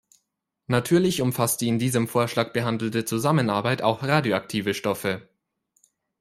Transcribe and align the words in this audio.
Natürlich 0.65 1.21
umfasst 1.21 1.61
die 1.61 1.67
in 1.67 1.77
diesem 1.77 2.07
Vorschlag 2.07 2.53
behandelte 2.53 3.05
Zusammenarbeit 3.05 3.83
auch 3.83 4.01
radioaktive 4.01 4.73
Stoffe. 4.73 5.29